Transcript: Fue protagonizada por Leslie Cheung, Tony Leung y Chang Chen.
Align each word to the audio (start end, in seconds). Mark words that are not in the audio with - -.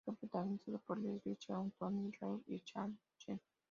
Fue 0.03 0.15
protagonizada 0.15 0.79
por 0.79 0.99
Leslie 0.99 1.35
Cheung, 1.37 1.71
Tony 1.77 2.11
Leung 2.19 2.41
y 2.47 2.59
Chang 2.61 2.97
Chen. 3.19 3.39